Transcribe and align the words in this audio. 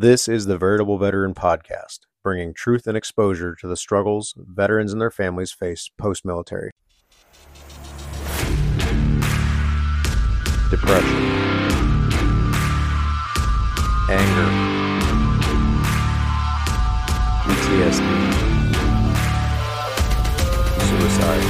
This 0.00 0.28
is 0.28 0.46
the 0.46 0.56
Veritable 0.56 0.96
Veteran 0.96 1.34
Podcast, 1.34 2.02
bringing 2.22 2.54
truth 2.54 2.86
and 2.86 2.96
exposure 2.96 3.56
to 3.56 3.66
the 3.66 3.76
struggles 3.76 4.32
veterans 4.36 4.92
and 4.92 5.02
their 5.02 5.10
families 5.10 5.50
face 5.50 5.90
post 5.98 6.24
military. 6.24 6.70
Depression, 10.70 11.18
anger, 14.08 14.48
PTSD, 17.42 18.06
suicide. 20.78 21.42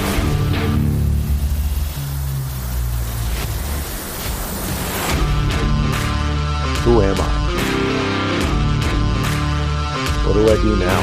Who 6.85 7.03
am 7.03 7.21
I? 7.21 7.38
What 10.29 10.35
do 10.35 10.47
I 10.47 10.57
do 10.57 10.77
now? 10.77 11.01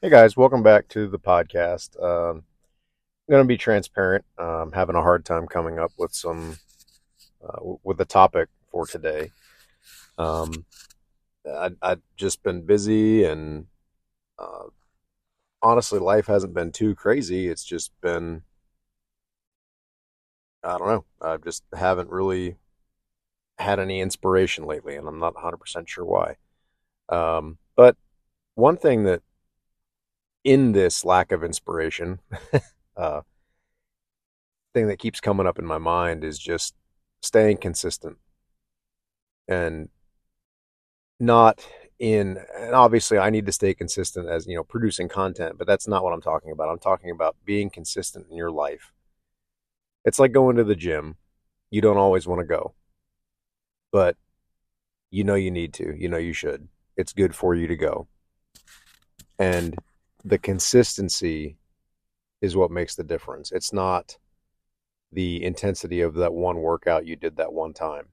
Hey 0.00 0.08
guys, 0.08 0.36
welcome 0.36 0.62
back 0.62 0.86
to 0.90 1.08
the 1.08 1.18
podcast. 1.18 2.00
Um, 2.00 2.44
I'm 3.26 3.32
going 3.32 3.42
to 3.42 3.48
be 3.48 3.56
transparent. 3.56 4.24
I'm 4.38 4.70
having 4.70 4.94
a 4.94 5.02
hard 5.02 5.24
time 5.24 5.48
coming 5.48 5.80
up 5.80 5.90
with 5.98 6.14
some 6.14 6.58
uh, 7.44 7.74
with 7.82 7.98
the 7.98 8.04
topic 8.04 8.48
for 8.70 8.86
today. 8.86 9.32
Um, 10.18 10.64
I, 11.44 11.70
I've 11.82 12.02
just 12.16 12.44
been 12.44 12.62
busy 12.64 13.24
and 13.24 13.66
uh, 14.38 14.66
honestly, 15.60 15.98
life 15.98 16.28
hasn't 16.28 16.54
been 16.54 16.70
too 16.70 16.94
crazy. 16.94 17.48
It's 17.48 17.64
just 17.64 17.90
been, 18.00 18.42
I 20.64 20.78
don't 20.78 20.88
know. 20.88 21.04
I 21.20 21.36
just 21.38 21.64
haven't 21.74 22.10
really 22.10 22.56
had 23.58 23.78
any 23.78 24.00
inspiration 24.00 24.64
lately, 24.64 24.96
and 24.96 25.08
I'm 25.08 25.18
not 25.18 25.34
100% 25.34 25.88
sure 25.88 26.04
why. 26.04 26.36
Um, 27.08 27.58
but 27.76 27.96
one 28.54 28.76
thing 28.76 29.04
that 29.04 29.22
in 30.44 30.72
this 30.72 31.04
lack 31.04 31.32
of 31.32 31.44
inspiration, 31.44 32.20
uh, 32.96 33.22
thing 34.74 34.88
that 34.88 34.98
keeps 34.98 35.20
coming 35.20 35.46
up 35.46 35.58
in 35.58 35.66
my 35.66 35.78
mind 35.78 36.24
is 36.24 36.38
just 36.38 36.74
staying 37.22 37.58
consistent 37.58 38.16
and 39.48 39.88
not 41.20 41.64
in 41.98 42.38
and 42.58 42.74
obviously 42.74 43.18
I 43.18 43.30
need 43.30 43.46
to 43.46 43.52
stay 43.52 43.74
consistent 43.74 44.28
as 44.28 44.46
you 44.46 44.56
know 44.56 44.64
producing 44.64 45.08
content, 45.08 45.56
but 45.58 45.66
that's 45.66 45.86
not 45.86 46.02
what 46.02 46.12
I'm 46.12 46.20
talking 46.20 46.50
about. 46.50 46.68
I'm 46.68 46.78
talking 46.78 47.10
about 47.10 47.36
being 47.44 47.70
consistent 47.70 48.26
in 48.30 48.36
your 48.36 48.50
life. 48.50 48.92
It's 50.04 50.18
like 50.18 50.32
going 50.32 50.56
to 50.56 50.64
the 50.64 50.74
gym. 50.74 51.16
You 51.70 51.80
don't 51.80 51.96
always 51.96 52.26
want 52.26 52.40
to 52.40 52.46
go. 52.46 52.74
But 53.90 54.16
you 55.10 55.24
know 55.24 55.34
you 55.34 55.50
need 55.50 55.74
to. 55.74 55.94
You 55.96 56.08
know 56.08 56.18
you 56.18 56.32
should. 56.32 56.68
It's 56.96 57.12
good 57.12 57.34
for 57.34 57.54
you 57.54 57.66
to 57.66 57.76
go. 57.76 58.08
And 59.38 59.76
the 60.24 60.38
consistency 60.38 61.56
is 62.40 62.56
what 62.56 62.70
makes 62.70 62.94
the 62.94 63.04
difference. 63.04 63.52
It's 63.52 63.72
not 63.72 64.16
the 65.12 65.44
intensity 65.44 66.00
of 66.00 66.14
that 66.14 66.32
one 66.32 66.58
workout 66.58 67.06
you 67.06 67.16
did 67.16 67.36
that 67.36 67.52
one 67.52 67.74
time 67.74 68.08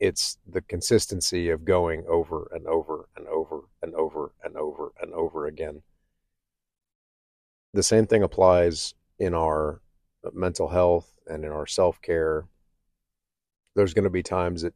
it's 0.00 0.38
the 0.48 0.62
consistency 0.62 1.50
of 1.50 1.64
going 1.64 2.04
over 2.08 2.50
and 2.52 2.66
over 2.66 3.06
and 3.16 3.28
over 3.28 3.60
and 3.82 3.94
over 3.94 4.32
and 4.42 4.56
over 4.56 4.92
and 5.00 5.12
over 5.12 5.46
again. 5.46 5.82
The 7.74 7.82
same 7.82 8.06
thing 8.06 8.22
applies 8.22 8.94
in 9.18 9.34
our 9.34 9.82
mental 10.32 10.68
health 10.68 11.12
and 11.26 11.44
in 11.44 11.50
our 11.50 11.66
self 11.66 12.00
care. 12.02 12.46
There's 13.76 13.94
going 13.94 14.04
to 14.04 14.10
be 14.10 14.22
times 14.22 14.62
that, 14.62 14.74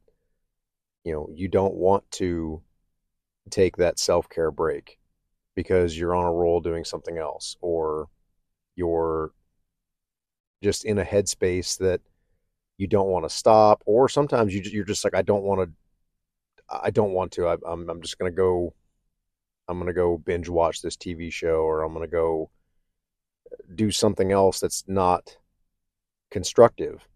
you 1.03 1.13
know, 1.13 1.29
you 1.33 1.47
don't 1.47 1.75
want 1.75 2.09
to 2.11 2.61
take 3.49 3.77
that 3.77 3.99
self 3.99 4.29
care 4.29 4.51
break 4.51 4.97
because 5.55 5.97
you're 5.97 6.15
on 6.15 6.25
a 6.25 6.31
roll 6.33 6.61
doing 6.61 6.83
something 6.83 7.17
else 7.17 7.55
or 7.61 8.07
you're 8.75 9.31
just 10.63 10.85
in 10.85 10.97
a 10.97 11.05
headspace 11.05 11.77
that 11.77 12.01
you 12.77 12.87
don't 12.87 13.07
want 13.07 13.25
to 13.25 13.29
stop, 13.29 13.81
or 13.85 14.09
sometimes 14.09 14.53
you 14.53 14.61
you're 14.65 14.83
just 14.83 15.03
like 15.03 15.15
I 15.15 15.21
don't 15.21 15.43
want 15.43 15.61
to. 15.61 15.73
I 16.83 16.89
don't 16.89 17.13
want 17.13 17.31
to. 17.33 17.47
I, 17.47 17.57
I'm 17.67 17.89
I'm 17.89 18.01
just 18.01 18.17
gonna 18.17 18.31
go. 18.31 18.73
I'm 19.67 19.79
gonna 19.79 19.93
go 19.93 20.17
binge 20.17 20.49
watch 20.49 20.81
this 20.81 20.97
TV 20.97 21.31
show, 21.31 21.61
or 21.61 21.83
I'm 21.83 21.93
gonna 21.93 22.07
go 22.07 22.49
do 23.75 23.91
something 23.91 24.31
else 24.31 24.59
that's 24.59 24.83
not 24.87 25.37
constructive, 26.31 27.07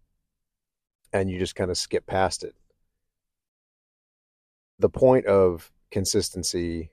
and 1.13 1.29
you 1.29 1.39
just 1.39 1.55
kind 1.55 1.71
of 1.71 1.77
skip 1.77 2.05
past 2.05 2.43
it. 2.43 2.55
The 4.79 4.89
point 4.89 5.25
of 5.27 5.71
consistency 5.91 6.89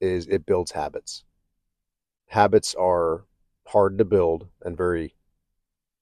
is 0.00 0.26
it 0.28 0.46
builds 0.46 0.72
habits. 0.72 1.24
Habits 2.26 2.74
are 2.74 3.24
hard 3.66 3.96
to 3.98 4.04
build 4.04 4.48
and 4.62 4.76
very 4.76 5.14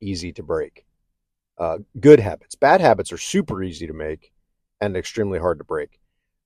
easy 0.01 0.33
to 0.33 0.43
break 0.43 0.87
uh, 1.59 1.79
good 2.01 2.21
habits. 2.21 2.55
Bad 2.57 2.81
habits 2.81 3.12
are 3.12 3.19
super 3.19 3.62
easy 3.62 3.87
to 3.87 3.93
make 3.93 4.33
and 4.81 4.97
extremely 4.97 5.39
hard 5.39 5.59
to 5.59 5.65
break. 5.65 6.01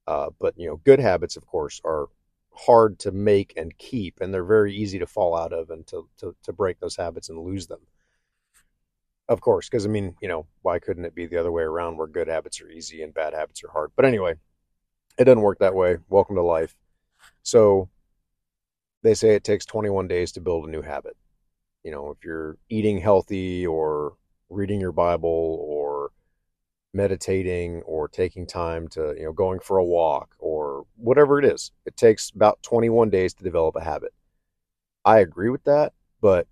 Uh, 0.06 0.30
but 0.38 0.54
you 0.58 0.68
know, 0.68 0.76
good 0.78 1.00
habits, 1.00 1.36
of 1.36 1.46
course, 1.46 1.80
are 1.84 2.08
hard 2.56 2.98
to 3.00 3.12
make 3.12 3.54
and 3.56 3.76
keep, 3.78 4.20
and 4.20 4.32
they're 4.32 4.44
very 4.44 4.74
easy 4.74 4.98
to 4.98 5.06
fall 5.06 5.36
out 5.36 5.52
of 5.52 5.70
and 5.70 5.86
to 5.88 6.08
to, 6.18 6.34
to 6.42 6.52
break 6.52 6.80
those 6.80 6.96
habits 6.96 7.28
and 7.28 7.38
lose 7.38 7.66
them. 7.66 7.80
Of 9.28 9.40
course, 9.40 9.68
because 9.68 9.86
I 9.86 9.88
mean, 9.88 10.16
you 10.20 10.28
know, 10.28 10.46
why 10.62 10.78
couldn't 10.78 11.04
it 11.04 11.14
be 11.14 11.26
the 11.26 11.38
other 11.38 11.52
way 11.52 11.62
around, 11.62 11.96
where 11.96 12.06
good 12.06 12.28
habits 12.28 12.60
are 12.60 12.68
easy 12.68 13.02
and 13.02 13.12
bad 13.12 13.34
habits 13.34 13.62
are 13.64 13.70
hard? 13.70 13.90
But 13.96 14.04
anyway, 14.04 14.34
it 15.18 15.24
doesn't 15.24 15.42
work 15.42 15.58
that 15.60 15.74
way. 15.74 15.98
Welcome 16.08 16.36
to 16.36 16.42
life. 16.42 16.76
So 17.42 17.88
they 19.02 19.14
say 19.14 19.34
it 19.34 19.44
takes 19.44 19.64
21 19.66 20.08
days 20.08 20.32
to 20.32 20.40
build 20.40 20.66
a 20.66 20.70
new 20.70 20.82
habit. 20.82 21.16
You 21.84 21.90
know, 21.92 22.10
if 22.10 22.24
you're 22.24 22.58
eating 22.68 22.98
healthy 22.98 23.66
or 23.66 24.14
reading 24.50 24.80
your 24.80 24.92
Bible 24.92 25.58
or 25.62 25.85
meditating 26.96 27.82
or 27.82 28.08
taking 28.08 28.46
time 28.46 28.88
to, 28.88 29.14
you 29.16 29.24
know, 29.24 29.32
going 29.32 29.60
for 29.60 29.78
a 29.78 29.84
walk 29.84 30.34
or 30.38 30.86
whatever 30.96 31.38
it 31.38 31.44
is. 31.44 31.70
It 31.84 31.96
takes 31.96 32.30
about 32.30 32.62
21 32.62 33.10
days 33.10 33.34
to 33.34 33.44
develop 33.44 33.76
a 33.76 33.84
habit. 33.84 34.14
I 35.04 35.18
agree 35.20 35.50
with 35.50 35.62
that, 35.64 35.92
but 36.20 36.48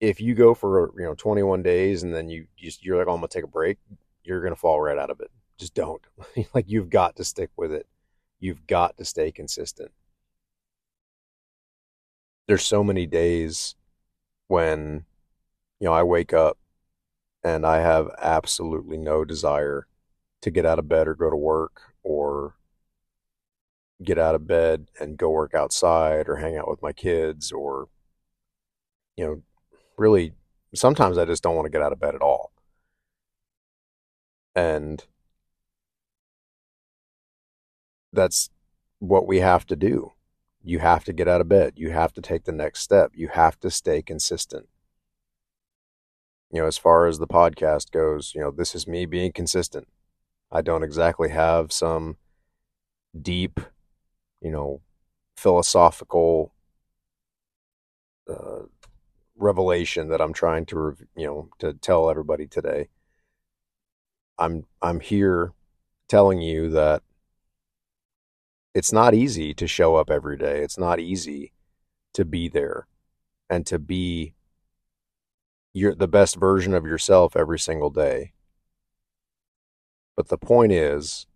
if 0.00 0.20
you 0.20 0.34
go 0.34 0.54
for, 0.54 0.92
you 0.96 1.04
know, 1.04 1.14
21 1.14 1.62
days 1.62 2.02
and 2.02 2.14
then 2.14 2.28
you 2.28 2.46
just 2.56 2.84
you're 2.84 2.98
like, 2.98 3.08
oh, 3.08 3.14
I'm 3.14 3.18
going 3.18 3.28
to 3.28 3.34
take 3.34 3.44
a 3.44 3.48
break, 3.48 3.78
you're 4.22 4.40
going 4.40 4.54
to 4.54 4.60
fall 4.60 4.80
right 4.80 4.98
out 4.98 5.10
of 5.10 5.20
it. 5.20 5.30
Just 5.58 5.74
don't. 5.74 6.02
like 6.54 6.66
you've 6.68 6.90
got 6.90 7.16
to 7.16 7.24
stick 7.24 7.50
with 7.56 7.72
it. 7.72 7.86
You've 8.38 8.66
got 8.66 8.96
to 8.98 9.04
stay 9.04 9.32
consistent. 9.32 9.90
There's 12.46 12.64
so 12.64 12.84
many 12.84 13.06
days 13.06 13.74
when 14.48 15.04
you 15.78 15.86
know 15.86 15.92
I 15.92 16.02
wake 16.02 16.32
up 16.32 16.58
and 17.42 17.66
I 17.66 17.80
have 17.80 18.10
absolutely 18.18 18.96
no 18.96 19.24
desire 19.24 19.86
to 20.42 20.50
get 20.50 20.66
out 20.66 20.78
of 20.78 20.88
bed 20.88 21.08
or 21.08 21.14
go 21.14 21.30
to 21.30 21.36
work 21.36 21.94
or 22.02 22.54
get 24.02 24.18
out 24.18 24.34
of 24.34 24.46
bed 24.46 24.88
and 24.98 25.18
go 25.18 25.30
work 25.30 25.54
outside 25.54 26.28
or 26.28 26.36
hang 26.36 26.56
out 26.56 26.68
with 26.68 26.82
my 26.82 26.92
kids 26.92 27.52
or 27.52 27.88
you 29.16 29.24
know 29.26 29.42
really 29.98 30.32
sometimes 30.74 31.18
I 31.18 31.24
just 31.24 31.42
don't 31.42 31.56
want 31.56 31.66
to 31.66 31.70
get 31.70 31.82
out 31.82 31.92
of 31.92 32.00
bed 32.00 32.14
at 32.14 32.22
all. 32.22 32.52
And 34.54 35.04
that's 38.12 38.50
what 38.98 39.26
we 39.26 39.38
have 39.38 39.66
to 39.66 39.76
do. 39.76 40.12
You 40.62 40.80
have 40.80 41.04
to 41.04 41.12
get 41.12 41.28
out 41.28 41.40
of 41.40 41.48
bed. 41.48 41.74
You 41.76 41.90
have 41.90 42.12
to 42.14 42.20
take 42.20 42.44
the 42.44 42.52
next 42.52 42.80
step. 42.80 43.12
You 43.14 43.28
have 43.28 43.58
to 43.60 43.70
stay 43.70 44.02
consistent 44.02 44.68
you 46.50 46.60
know, 46.60 46.66
as 46.66 46.78
far 46.78 47.06
as 47.06 47.18
the 47.18 47.26
podcast 47.26 47.92
goes, 47.92 48.32
you 48.34 48.40
know, 48.40 48.50
this 48.50 48.74
is 48.74 48.86
me 48.86 49.06
being 49.06 49.32
consistent. 49.32 49.88
I 50.50 50.62
don't 50.62 50.82
exactly 50.82 51.28
have 51.30 51.72
some 51.72 52.16
deep, 53.20 53.60
you 54.40 54.50
know, 54.50 54.80
philosophical 55.36 56.52
uh, 58.28 58.62
revelation 59.36 60.08
that 60.08 60.20
I'm 60.20 60.32
trying 60.32 60.66
to, 60.66 60.96
you 61.16 61.26
know, 61.26 61.48
to 61.60 61.74
tell 61.74 62.10
everybody 62.10 62.46
today. 62.46 62.88
I'm 64.38 64.66
I'm 64.82 65.00
here 65.00 65.52
telling 66.08 66.40
you 66.40 66.70
that 66.70 67.02
it's 68.74 68.92
not 68.92 69.14
easy 69.14 69.54
to 69.54 69.66
show 69.66 69.96
up 69.96 70.10
every 70.10 70.36
day. 70.36 70.62
It's 70.62 70.78
not 70.78 70.98
easy 70.98 71.52
to 72.14 72.24
be 72.24 72.48
there 72.48 72.86
and 73.48 73.66
to 73.66 73.78
be 73.78 74.34
you're 75.72 75.94
the 75.94 76.08
best 76.08 76.36
version 76.36 76.74
of 76.74 76.84
yourself 76.84 77.36
every 77.36 77.58
single 77.58 77.90
day. 77.90 78.32
But 80.16 80.28
the 80.28 80.38
point 80.38 80.72
is, 80.72 81.26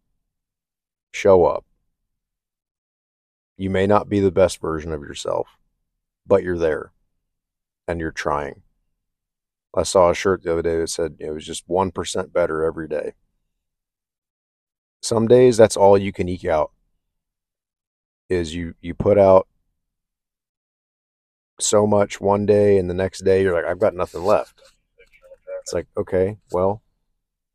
show 1.12 1.44
up. 1.44 1.64
You 3.56 3.70
may 3.70 3.86
not 3.86 4.08
be 4.08 4.20
the 4.20 4.32
best 4.32 4.60
version 4.60 4.92
of 4.92 5.02
yourself, 5.02 5.46
but 6.26 6.42
you're 6.42 6.58
there 6.58 6.92
and 7.86 8.00
you're 8.00 8.10
trying. 8.10 8.62
I 9.76 9.82
saw 9.82 10.10
a 10.10 10.14
shirt 10.14 10.42
the 10.42 10.52
other 10.52 10.62
day 10.62 10.78
that 10.78 10.88
said 10.88 11.16
it 11.18 11.30
was 11.30 11.46
just 11.46 11.68
1% 11.68 12.32
better 12.32 12.64
every 12.64 12.88
day. 12.88 13.14
Some 15.02 15.28
days 15.28 15.56
that's 15.56 15.76
all 15.76 15.98
you 15.98 16.12
can 16.12 16.28
eke 16.28 16.46
out 16.46 16.72
is 18.30 18.54
you 18.54 18.74
you 18.80 18.94
put 18.94 19.18
out 19.18 19.46
so 21.60 21.86
much 21.86 22.20
one 22.20 22.46
day 22.46 22.78
and 22.78 22.90
the 22.90 22.94
next 22.94 23.20
day 23.24 23.42
you're 23.42 23.54
like 23.54 23.64
I've 23.64 23.78
got 23.78 23.94
nothing 23.94 24.24
left. 24.24 24.60
It's 25.62 25.72
like, 25.72 25.86
okay, 25.96 26.36
well, 26.52 26.82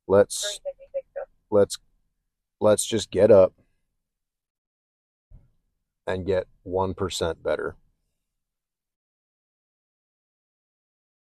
let's 0.07 0.59
let's 1.51 1.77
let's 2.59 2.85
just 2.85 3.11
get 3.11 3.29
up 3.29 3.53
and 6.07 6.25
get 6.25 6.47
1% 6.65 7.43
better. 7.43 7.75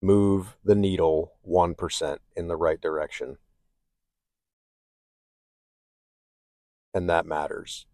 Move 0.03 0.55
the 0.63 0.75
needle 0.75 1.33
1% 1.49 2.17
in 2.35 2.47
the 2.47 2.55
right 2.55 2.79
direction. 2.79 3.37
And 6.93 7.09
that 7.09 7.25
matters. 7.25 7.87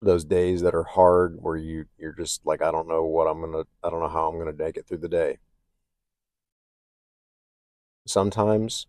Those 0.00 0.24
days 0.24 0.62
that 0.62 0.74
are 0.74 0.84
hard 0.84 1.38
where 1.40 1.56
you 1.56 1.86
you're 1.98 2.12
just 2.12 2.46
like 2.46 2.62
I 2.62 2.70
don't 2.70 2.88
know 2.88 3.04
what 3.04 3.26
I'm 3.26 3.40
going 3.40 3.52
to 3.52 3.66
I 3.82 3.90
don't 3.90 4.00
know 4.00 4.08
how 4.08 4.28
I'm 4.28 4.36
going 4.36 4.46
to 4.46 4.64
make 4.64 4.76
it 4.76 4.86
through 4.86 4.98
the 4.98 5.08
day. 5.08 5.38
Sometimes 8.06 8.86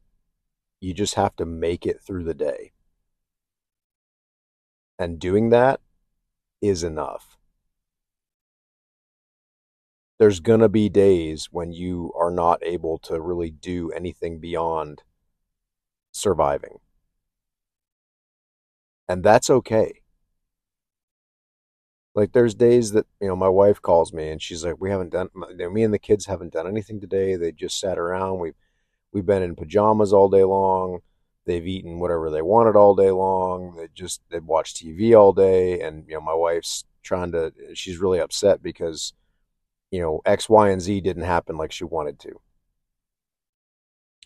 you 0.80 0.94
just 0.94 1.16
have 1.16 1.36
to 1.38 1.46
make 1.46 1.86
it 1.86 2.02
through 2.02 2.24
the 2.24 2.34
day. 2.34 2.72
And 4.98 5.20
doing 5.20 5.50
that 5.50 5.80
is 6.62 6.84
enough. 6.84 7.38
There's 10.20 10.42
going 10.42 10.60
to 10.60 10.70
be 10.70 10.90
days 10.90 11.48
when 11.52 11.72
you 11.72 12.12
are 12.18 12.30
not 12.32 12.60
able 12.62 12.98
to 13.00 13.22
really 13.22 13.50
do 13.50 13.90
anything 13.92 14.40
beyond 14.40 15.04
surviving. 16.12 16.80
And 19.08 19.24
that's 19.24 19.50
okay. 19.50 20.02
Like 22.16 22.34
there's 22.34 22.56
days 22.56 22.92
that, 22.94 23.06
you 23.22 23.28
know, 23.28 23.36
my 23.36 23.50
wife 23.50 23.82
calls 23.82 24.14
me 24.14 24.30
and 24.30 24.42
she's 24.42 24.66
like, 24.66 24.80
we 24.80 24.90
haven't 24.90 25.12
done, 25.12 25.30
you 25.52 25.58
know, 25.58 25.70
me 25.70 25.84
and 25.84 25.94
the 25.94 26.00
kids 26.00 26.26
haven't 26.26 26.54
done 26.54 26.68
anything 26.68 27.00
today. 27.00 27.36
They 27.36 27.52
just 27.52 27.80
sat 27.80 27.98
around. 27.98 28.40
We've, 28.40 28.56
we've 29.14 29.26
been 29.26 29.44
in 29.44 29.56
pajamas 29.56 30.12
all 30.12 30.30
day 30.30 30.44
long 30.44 31.02
they've 31.50 31.68
eaten 31.68 32.00
whatever 32.00 32.30
they 32.30 32.44
wanted 32.44 32.76
all 32.76 32.96
day 32.96 33.10
long. 33.10 33.76
They 33.76 33.88
just 33.94 34.22
they've 34.30 34.46
watched 34.46 34.78
TV 34.78 35.18
all 35.20 35.34
day, 35.34 35.82
and 35.82 36.06
you 36.08 36.14
know 36.14 36.22
my 36.22 36.34
wife's 36.34 36.86
trying 37.02 37.32
to. 37.32 37.52
She's 37.74 37.98
really 37.98 38.20
upset 38.20 38.62
because 38.62 39.14
you 39.92 40.00
know 40.00 40.22
X, 40.26 40.48
Y, 40.48 40.70
and 40.70 40.82
Z 40.82 41.02
didn't 41.02 41.24
happen 41.24 41.58
like 41.58 41.72
she 41.72 41.84
wanted 41.84 42.20
to. 42.20 42.40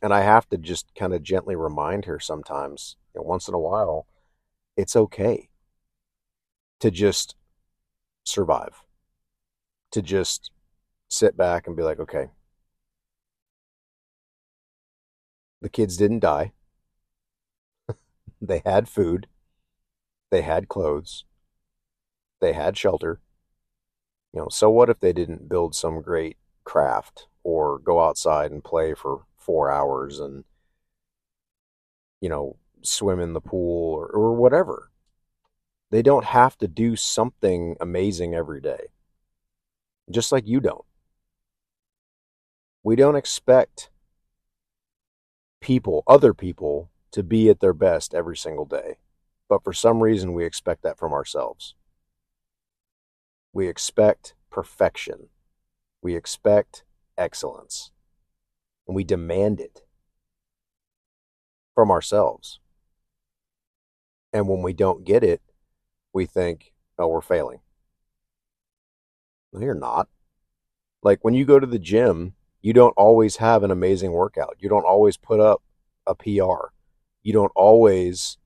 And 0.01 0.13
I 0.13 0.21
have 0.21 0.49
to 0.49 0.57
just 0.57 0.93
kind 0.95 1.13
of 1.13 1.23
gently 1.23 1.55
remind 1.55 2.05
her 2.05 2.19
sometimes, 2.19 2.97
you 3.15 3.21
know, 3.21 3.25
once 3.25 3.47
in 3.47 3.53
a 3.53 3.59
while, 3.59 4.05
it's 4.75 4.97
okay 4.97 5.47
to 6.81 6.91
just 6.91 7.35
survive, 8.23 8.83
to 9.91 10.01
just 10.01 10.51
sit 11.09 11.37
back 11.37 11.67
and 11.67 11.75
be 11.77 11.83
like, 11.83 11.99
okay, 11.99 12.27
the 15.61 15.69
kids 15.69 15.97
didn't 15.97 16.19
die. 16.19 16.51
They 18.41 18.61
had 18.65 18.89
food. 18.89 19.27
They 20.31 20.41
had 20.41 20.67
clothes. 20.67 21.23
They 22.41 22.53
had 22.53 22.77
shelter. 22.77 23.21
You 24.33 24.41
know, 24.41 24.49
so 24.49 24.69
what 24.69 24.89
if 24.89 24.99
they 24.99 25.13
didn't 25.13 25.47
build 25.47 25.75
some 25.75 26.01
great 26.01 26.35
craft 26.65 27.27
or 27.43 27.79
go 27.79 28.01
outside 28.01 28.51
and 28.51 28.61
play 28.63 28.93
for 28.93 29.25
four 29.37 29.71
hours 29.71 30.19
and, 30.19 30.43
you 32.21 32.29
know, 32.29 32.57
swim 32.81 33.19
in 33.19 33.33
the 33.33 33.41
pool 33.41 33.93
or, 33.93 34.07
or 34.07 34.33
whatever? 34.33 34.89
They 35.93 36.01
don't 36.01 36.25
have 36.25 36.57
to 36.57 36.67
do 36.67 36.95
something 36.95 37.77
amazing 37.79 38.33
every 38.33 38.59
day, 38.59 38.87
just 40.09 40.31
like 40.31 40.47
you 40.47 40.59
don't. 40.59 40.83
We 42.81 42.95
don't 42.95 43.15
expect 43.15 43.91
people, 45.61 46.03
other 46.07 46.33
people, 46.33 46.89
to 47.11 47.21
be 47.21 47.47
at 47.47 47.59
their 47.59 47.75
best 47.75 48.15
every 48.15 48.35
single 48.35 48.65
day. 48.65 48.97
But 49.47 49.63
for 49.63 49.71
some 49.71 50.01
reason, 50.01 50.33
we 50.33 50.45
expect 50.45 50.81
that 50.81 50.97
from 50.97 51.13
ourselves. 51.13 51.75
We 53.53 53.67
expect 53.67 54.33
perfection. 54.49 55.27
We 56.01 56.15
expect 56.15 56.85
excellence. 57.19 57.91
And 58.87 58.95
we 58.95 59.03
demand 59.03 59.59
it 59.59 59.83
from 61.75 61.91
ourselves. 61.91 62.59
And 64.33 64.47
when 64.47 64.63
we 64.63 64.73
don't 64.73 65.05
get 65.05 65.23
it, 65.23 65.43
we 66.13 66.25
think, 66.25 66.73
oh, 66.97 67.07
we're 67.07 67.21
failing. 67.21 67.59
No, 69.51 69.59
you're 69.59 69.73
not. 69.73 70.07
Like 71.01 71.19
when 71.23 71.33
you 71.33 71.45
go 71.45 71.59
to 71.59 71.67
the 71.67 71.79
gym, 71.79 72.33
you 72.61 72.73
don't 72.73 72.93
always 72.95 73.37
have 73.37 73.63
an 73.63 73.71
amazing 73.71 74.13
workout. 74.13 74.55
You 74.59 74.69
don't 74.69 74.85
always 74.85 75.17
put 75.17 75.39
up 75.39 75.61
a 76.07 76.15
PR 76.15 76.73
you 77.23 77.31
don't 77.31 77.51
always 77.55 78.37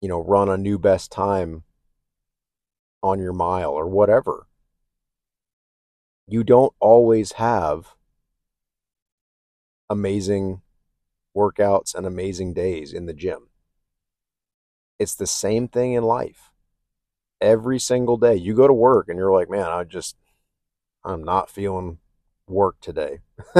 you 0.00 0.08
know 0.08 0.20
run 0.20 0.48
a 0.48 0.56
new 0.56 0.78
best 0.78 1.10
time 1.10 1.64
on 3.02 3.18
your 3.18 3.32
mile 3.32 3.70
or 3.70 3.86
whatever 3.86 4.46
you 6.26 6.42
don't 6.42 6.72
always 6.80 7.32
have 7.32 7.94
amazing 9.90 10.62
workouts 11.36 11.94
and 11.94 12.06
amazing 12.06 12.54
days 12.54 12.92
in 12.92 13.06
the 13.06 13.12
gym 13.12 13.48
it's 14.98 15.14
the 15.14 15.26
same 15.26 15.68
thing 15.68 15.92
in 15.92 16.04
life 16.04 16.50
every 17.40 17.78
single 17.78 18.16
day 18.16 18.34
you 18.34 18.54
go 18.54 18.66
to 18.66 18.72
work 18.72 19.08
and 19.08 19.18
you're 19.18 19.32
like 19.32 19.50
man 19.50 19.70
i 19.70 19.84
just 19.84 20.16
i'm 21.04 21.22
not 21.22 21.50
feeling 21.50 21.98
work 22.46 22.76
today 22.80 23.18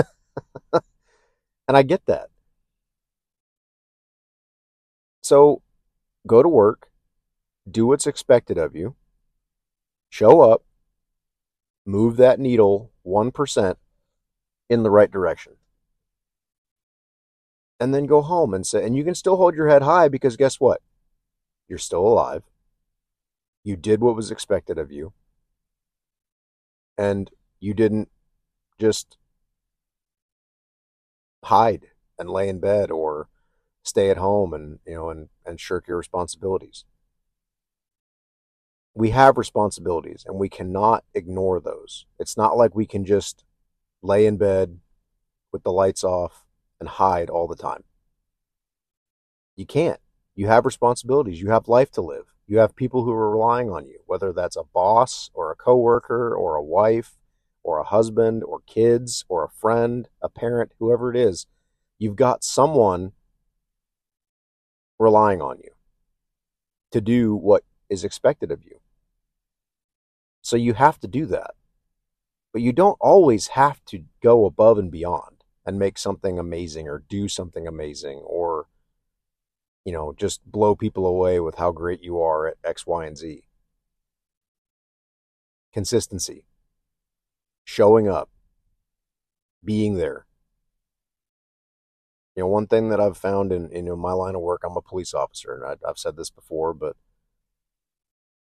and 0.73 1.77
i 1.77 1.83
get 1.83 2.05
that 2.07 2.29
so 5.23 5.63
go 6.27 6.43
to 6.43 6.49
work, 6.49 6.89
do 7.69 7.87
what's 7.87 8.07
expected 8.07 8.59
of 8.59 8.77
you, 8.77 8.95
show 10.09 10.41
up, 10.41 10.63
move 11.85 12.17
that 12.17 12.39
needle 12.39 12.93
1% 13.05 13.77
in 14.69 14.83
the 14.83 14.91
right 14.91 15.11
direction. 15.11 15.55
And 17.79 17.93
then 17.93 18.07
go 18.07 18.23
home 18.23 18.55
and 18.55 18.67
say, 18.67 18.85
and 18.85 18.97
you 18.97 19.03
can 19.03 19.15
still 19.15 19.37
hold 19.37 19.55
your 19.55 19.69
head 19.69 19.83
high 19.83 20.09
because 20.09 20.37
guess 20.37 20.59
what? 20.61 20.81
You're 21.69 21.79
still 21.79 22.07
alive. 22.07 22.43
You 23.65 23.77
did 23.77 24.01
what 24.01 24.17
was 24.17 24.31
expected 24.31 24.79
of 24.79 24.93
you. 24.93 25.13
And 26.97 27.31
you 27.61 27.75
didn't 27.75 28.09
just 28.79 29.17
hide 31.45 31.87
and 32.19 32.29
lay 32.31 32.49
in 32.49 32.59
bed 32.59 32.91
or 32.91 33.29
stay 33.83 34.11
at 34.11 34.17
home 34.17 34.53
and 34.53 34.79
you 34.87 34.95
know 34.95 35.11
and 35.11 35.29
and 35.45 35.61
shirk 35.61 35.87
your 35.87 35.97
responsibilities 35.97 36.85
we 38.95 39.11
have 39.11 39.39
responsibilities 39.39 40.25
and 40.27 40.39
we 40.39 40.49
cannot 40.49 41.05
ignore 41.15 41.61
those 41.61 42.07
it's 42.19 42.37
not 42.37 42.57
like 42.57 42.75
we 42.75 42.87
can 42.87 43.05
just 43.05 43.45
lay 44.03 44.27
in 44.27 44.37
bed 44.37 44.81
with 45.53 45.63
the 45.63 45.73
lights 45.73 46.03
off 46.03 46.45
and 46.81 46.89
hide 46.89 47.31
all 47.31 47.47
the 47.47 47.55
time 47.55 47.85
you 49.55 49.67
can't 49.67 50.01
you 50.37 50.47
have 50.47 50.65
responsibilities 50.65 51.41
you 51.41 51.51
have 51.51 51.69
life 51.69 51.91
to 51.91 52.01
live 52.01 52.27
you 52.47 52.59
have 52.59 52.77
people 52.77 53.05
who 53.05 53.11
are 53.11 53.31
relying 53.31 53.71
on 53.71 53.87
you 53.87 53.99
whether 54.07 54.33
that's 54.33 54.57
a 54.57 54.65
boss 54.73 55.31
or 55.35 55.51
a 55.51 55.57
coworker 55.57 56.35
or 56.35 56.55
a 56.55 56.63
wife 56.63 57.19
or 57.65 57.79
a 57.79 57.85
husband 57.85 58.45
or 58.45 58.61
kids 58.67 59.25
or 59.29 59.45
a 59.45 59.51
friend 59.51 60.09
a 60.23 60.29
parent 60.29 60.73
whoever 60.79 61.11
it 61.11 61.17
is 61.17 61.47
you've 61.99 62.17
got 62.17 62.45
someone 62.45 63.13
relying 64.99 65.43
on 65.43 65.59
you 65.59 65.71
to 66.93 67.01
do 67.01 67.35
what 67.35 67.65
is 67.91 68.05
expected 68.05 68.51
of 68.51 68.65
you. 68.65 68.81
So 70.43 70.57
you 70.57 70.75
have 70.75 70.99
to 71.01 71.09
do 71.09 71.27
that. 71.27 71.53
But 72.53 72.63
you 72.63 72.73
don't 72.73 72.97
always 73.01 73.49
have 73.49 73.85
to 73.87 74.05
go 74.23 74.47
above 74.47 74.79
and 74.79 74.91
beyond 74.91 75.45
and 75.67 75.79
make 75.79 75.99
something 75.99 76.39
amazing 76.39 76.89
or 76.89 77.05
do 77.09 77.29
something 77.29 77.67
amazing 77.67 78.19
or, 78.19 78.67
you 79.87 79.93
know, 79.93 80.13
just 80.19 80.45
blow 80.45 80.75
people 80.75 81.07
away 81.07 81.39
with 81.39 81.55
how 81.55 81.71
great 81.71 82.03
you 82.03 82.21
are 82.21 82.49
at 82.49 82.57
X, 82.65 82.87
Y, 82.89 83.07
and 83.07 83.17
Z. 83.17 83.45
Consistency, 85.73 86.45
showing 87.65 88.09
up, 88.09 88.29
being 89.65 89.95
there, 89.95 90.27
you 92.35 92.43
know, 92.43 92.49
one 92.49 92.67
thing 92.67 92.89
that 92.89 93.01
I've 93.01 93.17
found 93.17 93.53
in, 93.53 93.71
in 93.71 93.97
my 93.97 94.13
line 94.13 94.35
of 94.35 94.41
work, 94.41 94.63
I'm 94.65 94.77
a 94.77 94.83
police 94.83 95.15
officer, 95.15 95.55
and 95.55 95.65
I, 95.65 95.89
I've 95.89 95.99
said 95.99 96.17
this 96.17 96.31
before, 96.31 96.75
but 96.75 96.97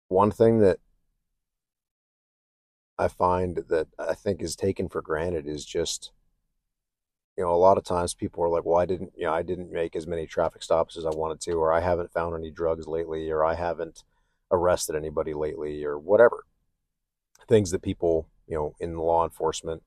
one 0.07 0.31
thing 0.31 0.60
that 0.62 0.79
I 2.98 3.10
find 3.10 3.65
that 3.67 3.88
I 4.00 4.13
think 4.13 4.41
is 4.41 4.55
taken 4.55 4.88
for 4.88 5.01
granted 5.01 5.46
is 5.46 5.65
just 5.65 6.12
you 7.38 7.44
know, 7.44 7.53
a 7.53 7.56
lot 7.56 7.77
of 7.77 7.84
times 7.84 8.15
people 8.15 8.44
are 8.44 8.50
like, 8.50 8.65
well, 8.65 8.79
I 8.79 8.86
didn't, 8.86 9.12
you 9.15 9.25
know, 9.25 9.34
I 9.34 9.44
didn't 9.44 9.72
make 9.72 9.96
as 9.96 10.08
many 10.08 10.25
traffic 10.25 10.63
stops 10.63 10.98
as 10.98 11.06
I 11.06 11.12
wanted 11.12 11.39
to, 11.41 11.53
or 11.53 11.72
I 11.72 11.82
haven't 11.82 12.12
found 12.12 12.36
any 12.36 12.50
drugs 12.50 12.88
lately, 12.88 13.29
or 13.29 13.46
I 13.46 13.53
haven't 13.53 14.03
arrested 14.51 14.96
anybody 14.96 15.34
lately, 15.36 15.84
or 15.84 16.00
whatever. 16.00 16.46
Things 17.48 17.70
that 17.72 17.84
people, 17.84 18.27
you 18.48 18.56
know, 18.56 18.75
in 18.79 18.98
law 18.98 19.24
enforcement 19.24 19.84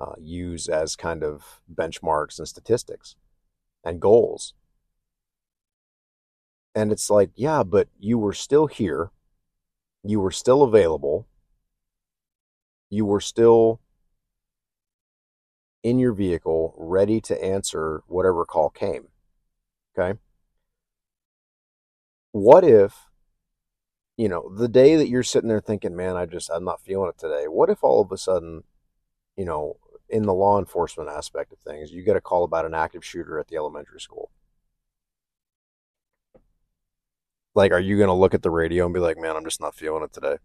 uh, 0.00 0.14
use 0.18 0.68
as 0.68 0.96
kind 0.96 1.22
of 1.22 1.60
benchmarks 1.72 2.38
and 2.38 2.48
statistics 2.48 3.14
and 3.84 4.00
goals. 4.00 4.54
And 6.74 6.90
it's 6.90 7.08
like, 7.08 7.30
yeah, 7.36 7.62
but 7.62 7.88
you 8.00 8.18
were 8.18 8.32
still 8.32 8.66
here. 8.66 9.10
You 10.02 10.20
were 10.20 10.30
still 10.32 10.62
available. 10.62 11.26
You 12.90 13.04
were 13.06 13.20
still 13.20 13.80
in 15.88 15.98
your 15.98 16.12
vehicle, 16.12 16.74
ready 16.76 17.20
to 17.22 17.44
answer 17.44 18.02
whatever 18.06 18.44
call 18.44 18.70
came. 18.70 19.08
Okay. 19.98 20.18
What 22.32 22.64
if, 22.64 22.94
you 24.16 24.28
know, 24.28 24.54
the 24.54 24.68
day 24.68 24.96
that 24.96 25.08
you're 25.08 25.22
sitting 25.22 25.48
there 25.48 25.60
thinking, 25.60 25.96
man, 25.96 26.16
I 26.16 26.26
just, 26.26 26.50
I'm 26.50 26.64
not 26.64 26.82
feeling 26.82 27.08
it 27.08 27.18
today. 27.18 27.44
What 27.46 27.70
if 27.70 27.82
all 27.82 28.02
of 28.02 28.12
a 28.12 28.18
sudden, 28.18 28.64
you 29.36 29.44
know, 29.44 29.76
in 30.08 30.24
the 30.24 30.34
law 30.34 30.58
enforcement 30.58 31.08
aspect 31.08 31.52
of 31.52 31.58
things, 31.58 31.92
you 31.92 32.02
get 32.02 32.16
a 32.16 32.20
call 32.20 32.44
about 32.44 32.66
an 32.66 32.74
active 32.74 33.04
shooter 33.04 33.38
at 33.38 33.48
the 33.48 33.56
elementary 33.56 34.00
school? 34.00 34.30
Like, 37.54 37.72
are 37.72 37.80
you 37.80 37.96
going 37.96 38.08
to 38.08 38.14
look 38.14 38.34
at 38.34 38.42
the 38.42 38.50
radio 38.50 38.84
and 38.84 38.94
be 38.94 39.00
like, 39.00 39.18
man, 39.18 39.36
I'm 39.36 39.44
just 39.44 39.60
not 39.60 39.74
feeling 39.74 40.04
it 40.04 40.12
today? 40.12 40.36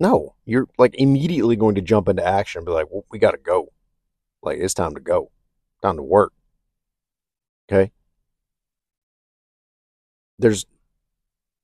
No, 0.00 0.34
you're 0.44 0.68
like 0.78 0.94
immediately 0.96 1.56
going 1.56 1.74
to 1.74 1.80
jump 1.80 2.08
into 2.08 2.26
action 2.26 2.60
and 2.60 2.66
be 2.66 2.72
like, 2.72 2.86
well, 2.90 3.04
we 3.10 3.18
got 3.18 3.32
to 3.32 3.38
go. 3.38 3.72
Like, 4.42 4.58
it's 4.58 4.74
time 4.74 4.94
to 4.94 5.00
go, 5.00 5.30
time 5.82 5.96
to 5.96 6.02
work. 6.02 6.32
Okay. 7.70 7.90
There's 10.38 10.66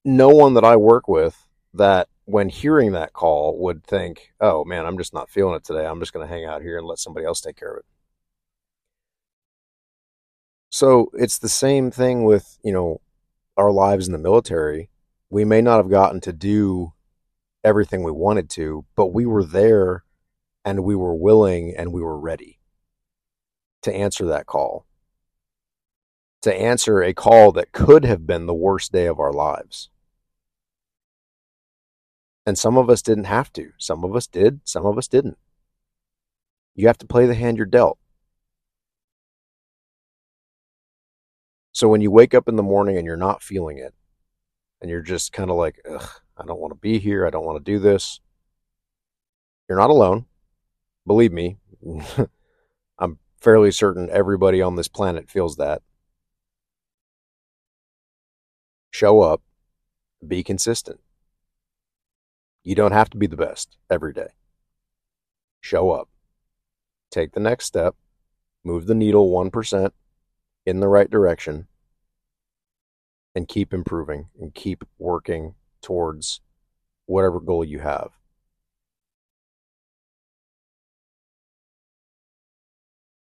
no 0.04 0.28
one 0.28 0.54
that 0.54 0.64
I 0.64 0.76
work 0.76 1.06
with 1.06 1.46
that 1.74 2.08
when 2.24 2.48
hearing 2.48 2.92
that 2.92 3.12
call 3.12 3.56
would 3.58 3.84
think, 3.84 4.32
oh 4.40 4.64
man, 4.64 4.86
I'm 4.86 4.98
just 4.98 5.14
not 5.14 5.30
feeling 5.30 5.54
it 5.54 5.64
today. 5.64 5.86
I'm 5.86 6.00
just 6.00 6.12
going 6.12 6.26
to 6.26 6.32
hang 6.32 6.44
out 6.44 6.62
here 6.62 6.78
and 6.78 6.86
let 6.86 6.98
somebody 6.98 7.26
else 7.26 7.40
take 7.40 7.56
care 7.56 7.72
of 7.72 7.78
it. 7.78 7.84
So 10.70 11.10
it's 11.14 11.38
the 11.38 11.48
same 11.48 11.92
thing 11.92 12.24
with, 12.24 12.58
you 12.64 12.72
know, 12.72 13.00
our 13.56 13.70
lives 13.70 14.08
in 14.08 14.12
the 14.12 14.18
military. 14.18 14.90
We 15.30 15.44
may 15.44 15.60
not 15.60 15.76
have 15.76 15.90
gotten 15.90 16.20
to 16.22 16.32
do 16.32 16.93
everything 17.64 18.02
we 18.02 18.12
wanted 18.12 18.50
to, 18.50 18.84
but 18.94 19.06
we 19.06 19.26
were 19.26 19.44
there 19.44 20.04
and 20.64 20.84
we 20.84 20.94
were 20.94 21.14
willing 21.14 21.74
and 21.76 21.92
we 21.92 22.02
were 22.02 22.18
ready 22.18 22.60
to 23.82 23.94
answer 23.94 24.26
that 24.26 24.46
call. 24.46 24.86
To 26.42 26.54
answer 26.54 27.02
a 27.02 27.14
call 27.14 27.52
that 27.52 27.72
could 27.72 28.04
have 28.04 28.26
been 28.26 28.46
the 28.46 28.54
worst 28.54 28.92
day 28.92 29.06
of 29.06 29.18
our 29.18 29.32
lives. 29.32 29.88
And 32.46 32.58
some 32.58 32.76
of 32.76 32.90
us 32.90 33.00
didn't 33.00 33.24
have 33.24 33.52
to. 33.54 33.70
Some 33.78 34.04
of 34.04 34.14
us 34.14 34.26
did, 34.26 34.60
some 34.64 34.84
of 34.84 34.98
us 34.98 35.08
didn't. 35.08 35.38
You 36.74 36.86
have 36.88 36.98
to 36.98 37.06
play 37.06 37.24
the 37.26 37.34
hand 37.34 37.56
you're 37.56 37.66
dealt. 37.66 37.98
So 41.72 41.88
when 41.88 42.02
you 42.02 42.10
wake 42.10 42.34
up 42.34 42.48
in 42.48 42.56
the 42.56 42.62
morning 42.62 42.98
and 42.98 43.06
you're 43.06 43.16
not 43.16 43.42
feeling 43.42 43.78
it, 43.78 43.94
and 44.80 44.90
you're 44.90 45.02
just 45.02 45.32
kind 45.32 45.50
of 45.50 45.56
like, 45.56 45.80
ugh, 45.90 46.08
I 46.36 46.44
don't 46.44 46.60
want 46.60 46.72
to 46.72 46.78
be 46.78 46.98
here. 46.98 47.26
I 47.26 47.30
don't 47.30 47.44
want 47.44 47.64
to 47.64 47.72
do 47.72 47.78
this. 47.78 48.20
You're 49.68 49.78
not 49.78 49.90
alone. 49.90 50.26
Believe 51.06 51.32
me, 51.32 51.58
I'm 52.98 53.18
fairly 53.38 53.70
certain 53.70 54.08
everybody 54.10 54.62
on 54.62 54.76
this 54.76 54.88
planet 54.88 55.30
feels 55.30 55.56
that. 55.56 55.82
Show 58.90 59.20
up, 59.20 59.42
be 60.26 60.42
consistent. 60.42 61.00
You 62.62 62.74
don't 62.74 62.92
have 62.92 63.10
to 63.10 63.18
be 63.18 63.26
the 63.26 63.36
best 63.36 63.76
every 63.90 64.12
day. 64.12 64.28
Show 65.60 65.90
up. 65.90 66.08
Take 67.10 67.32
the 67.32 67.40
next 67.40 67.66
step. 67.66 67.96
Move 68.64 68.86
the 68.86 68.94
needle 68.94 69.30
1% 69.30 69.90
in 70.64 70.80
the 70.80 70.88
right 70.88 71.10
direction 71.10 71.66
and 73.34 73.48
keep 73.48 73.74
improving 73.74 74.28
and 74.40 74.54
keep 74.54 74.84
working 74.98 75.54
towards 75.84 76.40
whatever 77.06 77.40
goal 77.40 77.64
you 77.64 77.78
have. 77.78 78.10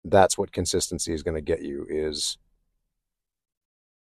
That's 0.05 0.37
what 0.37 0.53
consistency 0.53 1.13
is 1.13 1.23
going 1.23 1.37
to 1.37 1.41
get 1.41 1.63
you 1.63 1.87
is 1.89 2.39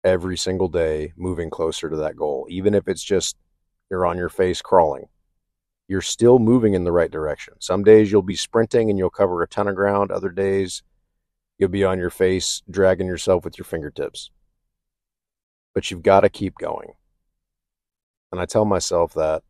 every 0.04 0.38
single 0.38 0.68
day 0.68 1.14
moving 1.16 1.50
closer 1.50 1.90
to 1.90 1.98
that 1.98 2.16
goal. 2.16 2.48
Even 2.50 2.74
if 2.74 2.88
it's 2.88 3.04
just 3.04 3.36
you're 3.90 4.06
on 4.06 4.18
your 4.18 4.30
face 4.30 4.62
crawling 4.62 5.08
you're 5.88 6.02
still 6.02 6.40
moving 6.40 6.74
in 6.74 6.84
the 6.84 6.92
right 6.92 7.12
direction. 7.12 7.54
Some 7.60 7.84
days 7.84 8.12
you'll 8.12 8.22
be 8.22 8.36
sprinting 8.36 8.90
and 8.90 8.98
you'll 8.98 9.10
cover 9.10 9.42
a 9.42 9.48
ton 9.48 9.68
of 9.68 9.76
ground. 9.76 10.12
Other 10.12 10.30
days 10.30 10.84
you'll 11.58 11.70
be 11.70 11.84
on 11.84 12.00
your 12.00 12.10
face 12.10 12.62
dragging 12.70 13.08
yourself 13.08 13.46
with 13.46 13.58
your 13.58 13.66
fingertips. 13.66 14.32
But 15.74 15.92
you've 15.92 16.04
got 16.04 16.22
to 16.22 16.30
keep 16.30 16.58
going 16.58 16.94
and 18.36 18.42
I 18.42 18.46
tell 18.46 18.66
myself 18.66 19.14
that, 19.14 19.44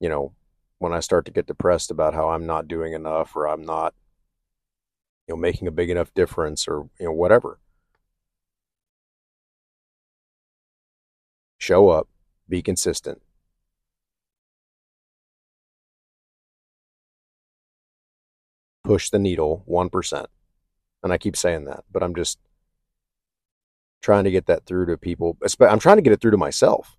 you 0.00 0.08
know, 0.08 0.32
when 0.78 0.92
I 0.92 0.98
start 0.98 1.24
to 1.26 1.30
get 1.30 1.46
depressed 1.46 1.92
about 1.92 2.14
how 2.14 2.30
I'm 2.30 2.44
not 2.44 2.66
doing 2.66 2.94
enough 2.94 3.36
or 3.36 3.46
I'm 3.46 3.62
not, 3.64 3.94
you 5.28 5.34
know, 5.34 5.40
making 5.40 5.68
a 5.68 5.70
big 5.70 5.88
enough 5.88 6.12
difference 6.12 6.66
or, 6.66 6.88
you 6.98 7.06
know, 7.06 7.12
whatever. 7.12 7.60
Show 11.58 11.90
up, 11.90 12.08
be 12.48 12.60
consistent. 12.60 13.22
Push 18.82 19.10
the 19.10 19.20
needle 19.20 19.62
1%. 19.68 20.26
And 21.04 21.12
I 21.12 21.18
keep 21.18 21.36
saying 21.36 21.66
that, 21.66 21.84
but 21.92 22.02
I'm 22.02 22.16
just 22.16 22.40
trying 24.02 24.24
to 24.24 24.32
get 24.32 24.46
that 24.46 24.66
through 24.66 24.86
to 24.86 24.98
people. 24.98 25.38
I'm 25.60 25.78
trying 25.78 25.98
to 25.98 26.02
get 26.02 26.12
it 26.12 26.20
through 26.20 26.32
to 26.32 26.36
myself 26.36 26.96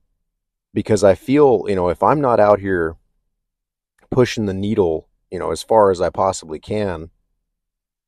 because 0.74 1.04
I 1.04 1.16
feel, 1.16 1.66
you 1.68 1.76
know, 1.76 1.90
if 1.90 2.04
I'm 2.04 2.22
not 2.22 2.40
out 2.40 2.60
here 2.60 2.96
pushing 4.12 4.46
the 4.46 4.54
needle, 4.54 5.10
you 5.32 5.40
know, 5.40 5.52
as 5.52 5.64
far 5.64 5.92
as 5.92 6.02
I 6.02 6.10
possibly 6.10 6.60
can, 6.60 7.10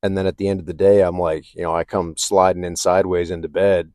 and 0.02 0.16
then 0.16 0.26
at 0.26 0.38
the 0.38 0.48
end 0.48 0.60
of 0.60 0.66
the 0.66 0.74
day, 0.74 1.02
I'm 1.02 1.18
like, 1.18 1.54
you 1.54 1.62
know, 1.62 1.74
I 1.74 1.84
come 1.84 2.14
sliding 2.16 2.64
in 2.64 2.76
sideways 2.76 3.30
into 3.30 3.48
bed 3.48 3.92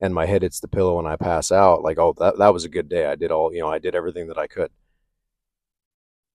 and 0.00 0.14
my 0.14 0.26
head 0.26 0.42
hits 0.42 0.60
the 0.60 0.68
pillow 0.68 0.98
and 0.98 1.06
I 1.06 1.16
pass 1.16 1.52
out, 1.52 1.82
like, 1.82 1.98
oh, 1.98 2.14
that, 2.18 2.38
that 2.38 2.52
was 2.52 2.64
a 2.64 2.70
good 2.70 2.88
day. 2.88 3.06
I 3.06 3.16
did 3.16 3.30
all, 3.30 3.52
you 3.52 3.60
know, 3.60 3.68
I 3.68 3.78
did 3.78 3.94
everything 3.94 4.28
that 4.28 4.38
I 4.38 4.46
could. 4.46 4.70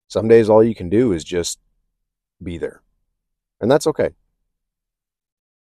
Some 0.07 0.27
days, 0.27 0.50
all 0.50 0.63
you 0.63 0.75
can 0.75 0.89
do 0.89 1.12
is 1.12 1.24
just 1.24 1.60
be 2.41 2.57
there. 2.57 2.81
And 3.60 3.69
that's 3.69 3.88
okay. 3.88 4.12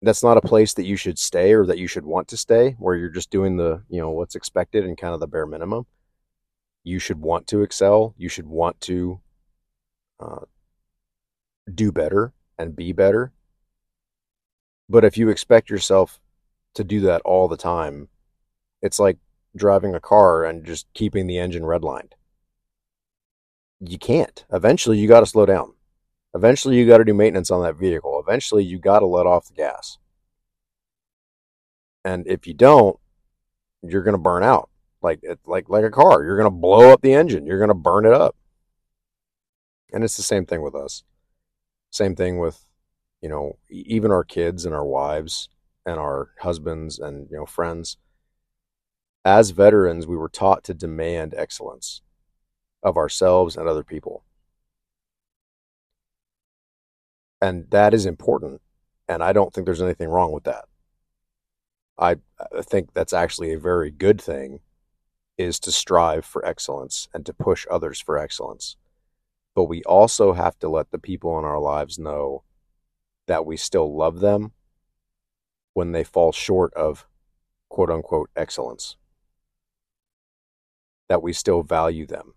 That's 0.02 0.23
not 0.23 0.37
a 0.37 0.42
place 0.42 0.75
that 0.75 0.85
you 0.85 0.96
should 0.96 1.18
stay 1.18 1.52
or 1.52 1.66
that 1.66 1.78
you 1.78 1.87
should 1.87 2.04
want 2.04 2.28
to 2.28 2.37
stay, 2.37 2.76
where 2.78 2.94
you're 2.94 3.08
just 3.08 3.30
doing 3.30 3.56
the, 3.56 3.82
you 3.88 4.00
know, 4.00 4.11
what's 4.11 4.37
expected 4.37 4.85
and 4.85 4.99
kind 4.99 5.14
of 5.14 5.20
the 5.20 5.26
bare 5.26 5.46
minimum 5.46 5.87
you 6.86 7.00
should 7.00 7.20
want 7.20 7.48
to 7.48 7.62
excel. 7.62 8.14
You 8.16 8.28
should 8.28 8.46
want 8.46 8.80
to 8.82 9.20
uh, 10.20 10.44
do 11.74 11.90
better 11.90 12.32
and 12.56 12.76
be 12.76 12.92
better. 12.92 13.32
But 14.88 15.04
if 15.04 15.18
you 15.18 15.28
expect 15.28 15.68
yourself 15.68 16.20
to 16.74 16.84
do 16.84 17.00
that 17.00 17.22
all 17.22 17.48
the 17.48 17.56
time, 17.56 18.06
it's 18.82 19.00
like 19.00 19.18
driving 19.56 19.96
a 19.96 20.00
car 20.00 20.44
and 20.44 20.64
just 20.64 20.86
keeping 20.94 21.26
the 21.26 21.40
engine 21.40 21.64
redlined. 21.64 22.12
You 23.80 23.98
can't. 23.98 24.44
Eventually, 24.52 24.96
you 24.96 25.08
got 25.08 25.20
to 25.20 25.26
slow 25.26 25.44
down. 25.44 25.72
Eventually, 26.36 26.76
you 26.76 26.86
got 26.86 26.98
to 26.98 27.04
do 27.04 27.14
maintenance 27.14 27.50
on 27.50 27.64
that 27.64 27.74
vehicle. 27.74 28.22
Eventually, 28.24 28.62
you 28.62 28.78
got 28.78 29.00
to 29.00 29.06
let 29.06 29.26
off 29.26 29.48
the 29.48 29.54
gas. 29.54 29.98
And 32.04 32.28
if 32.28 32.46
you 32.46 32.54
don't, 32.54 32.96
you're 33.82 34.04
going 34.04 34.14
to 34.14 34.18
burn 34.18 34.44
out 34.44 34.70
like 35.06 35.20
like 35.46 35.68
like 35.68 35.84
a 35.84 35.90
car. 35.90 36.25
You're 36.25 36.36
going 36.36 36.52
to 36.52 36.60
blow 36.60 36.90
up 36.90 37.00
the 37.00 37.14
engine. 37.14 37.46
You're 37.46 37.58
going 37.58 37.68
to 37.68 37.75
burn 37.75 38.04
it 38.04 38.12
up. 38.12 38.34
And 39.92 40.02
it's 40.02 40.16
the 40.16 40.22
same 40.22 40.44
thing 40.44 40.62
with 40.62 40.75
us. 40.75 41.04
Same 41.90 42.16
thing 42.16 42.38
with 42.38 42.66
you 43.22 43.28
know 43.28 43.58
even 43.70 44.10
our 44.10 44.25
kids 44.25 44.66
and 44.66 44.75
our 44.75 44.84
wives 44.84 45.48
and 45.86 45.98
our 45.98 46.30
husbands 46.40 46.98
and 46.98 47.28
you 47.30 47.36
know 47.36 47.46
friends. 47.46 47.96
As 49.25 49.50
veterans, 49.50 50.06
we 50.06 50.16
were 50.16 50.28
taught 50.28 50.64
to 50.64 50.75
demand 50.75 51.34
excellence 51.36 52.02
of 52.82 52.96
ourselves 52.96 53.56
and 53.56 53.68
other 53.68 53.84
people. 53.84 54.25
And 57.40 57.70
that 57.70 57.94
is 57.94 58.06
important. 58.06 58.60
And 59.08 59.22
I 59.22 59.32
don't 59.32 59.52
think 59.52 59.66
there's 59.66 59.82
anything 59.82 60.08
wrong 60.08 60.32
with 60.32 60.44
that. 60.44 60.64
I, 61.98 62.16
I 62.56 62.62
think 62.62 62.94
that's 62.94 63.12
actually 63.12 63.52
a 63.52 63.58
very 63.58 63.90
good 63.90 64.20
thing 64.20 64.60
is 65.38 65.58
to 65.60 65.72
strive 65.72 66.24
for 66.24 66.44
excellence 66.44 67.08
and 67.12 67.26
to 67.26 67.32
push 67.32 67.66
others 67.70 68.00
for 68.00 68.18
excellence. 68.18 68.76
But 69.54 69.64
we 69.64 69.82
also 69.84 70.32
have 70.32 70.58
to 70.60 70.68
let 70.68 70.90
the 70.90 70.98
people 70.98 71.38
in 71.38 71.44
our 71.44 71.58
lives 71.58 71.98
know 71.98 72.42
that 73.26 73.46
we 73.46 73.56
still 73.56 73.96
love 73.96 74.20
them 74.20 74.52
when 75.74 75.92
they 75.92 76.04
fall 76.04 76.32
short 76.32 76.72
of 76.74 77.06
quote 77.68 77.90
unquote 77.90 78.30
excellence, 78.36 78.96
that 81.08 81.22
we 81.22 81.32
still 81.32 81.62
value 81.62 82.06
them, 82.06 82.34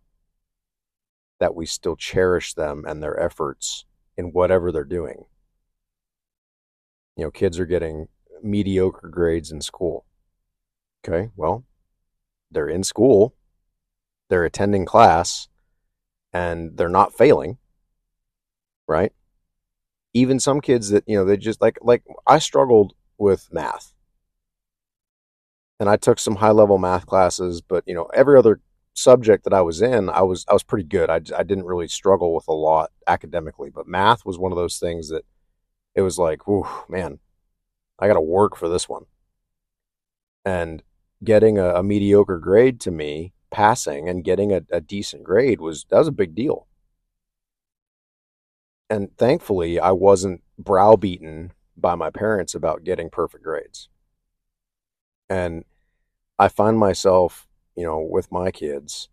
that 1.39 1.55
we 1.55 1.65
still 1.65 1.95
cherish 1.95 2.53
them 2.53 2.83
and 2.87 3.01
their 3.01 3.17
efforts 3.19 3.85
in 4.17 4.33
whatever 4.33 4.71
they're 4.71 4.83
doing. 4.83 5.25
You 7.15 7.25
know, 7.25 7.31
kids 7.31 7.59
are 7.59 7.65
getting 7.65 8.07
mediocre 8.43 9.07
grades 9.07 9.51
in 9.51 9.61
school. 9.61 10.05
Okay, 11.05 11.29
well, 11.35 11.63
they're 12.51 12.69
in 12.69 12.83
school, 12.83 13.35
they're 14.29 14.45
attending 14.45 14.85
class, 14.85 15.47
and 16.33 16.77
they're 16.77 16.89
not 16.89 17.13
failing, 17.13 17.57
right? 18.87 19.11
Even 20.13 20.39
some 20.39 20.61
kids 20.61 20.89
that, 20.89 21.03
you 21.07 21.15
know, 21.15 21.25
they 21.25 21.37
just 21.37 21.61
like, 21.61 21.77
like 21.81 22.03
I 22.25 22.39
struggled 22.39 22.93
with 23.17 23.47
math. 23.51 23.93
And 25.79 25.89
I 25.89 25.95
took 25.95 26.19
some 26.19 26.35
high 26.35 26.51
level 26.51 26.77
math 26.77 27.05
classes, 27.05 27.61
but, 27.61 27.83
you 27.87 27.93
know, 27.93 28.05
every 28.13 28.37
other 28.37 28.59
subject 28.93 29.45
that 29.45 29.53
I 29.53 29.61
was 29.61 29.81
in, 29.81 30.09
I 30.09 30.21
was, 30.23 30.45
I 30.49 30.53
was 30.53 30.63
pretty 30.63 30.83
good. 30.83 31.09
I, 31.09 31.21
I 31.37 31.43
didn't 31.43 31.65
really 31.65 31.87
struggle 31.87 32.35
with 32.35 32.47
a 32.47 32.53
lot 32.53 32.91
academically, 33.07 33.69
but 33.69 33.87
math 33.87 34.25
was 34.25 34.37
one 34.37 34.51
of 34.51 34.57
those 34.57 34.77
things 34.77 35.09
that 35.09 35.23
it 35.95 36.01
was 36.01 36.17
like, 36.17 36.47
whew, 36.47 36.67
man, 36.89 37.19
I 37.97 38.07
got 38.07 38.15
to 38.15 38.21
work 38.21 38.57
for 38.57 38.67
this 38.67 38.89
one. 38.89 39.05
And 40.43 40.83
getting 41.23 41.57
a, 41.57 41.75
a, 41.75 41.83
mediocre 41.83 42.39
grade 42.39 42.79
to 42.81 42.91
me, 42.91 43.33
passing 43.51 44.07
and 44.07 44.23
getting 44.23 44.53
a, 44.53 44.61
a 44.71 44.79
decent 44.79 45.23
grade 45.23 45.59
was 45.59 45.85
that 45.89 45.97
was 45.97 46.07
a 46.07 46.11
big 46.11 46.35
deal. 46.35 46.67
And 48.89 49.15
thankfully, 49.17 49.79
I 49.79 49.91
wasn't 49.91 50.41
browbeaten 50.57 51.51
by 51.77 51.95
my 51.95 52.09
parents 52.09 52.55
about 52.55 52.83
getting 52.83 53.09
perfect 53.09 53.43
grades. 53.43 53.87
And 55.29 55.63
I 56.39 56.47
find 56.47 56.77
myself, 56.77 57.47
you 57.75 57.83
know, 57.83 57.99
with 57.99 58.31
my 58.31 58.51
kids, 58.51 59.09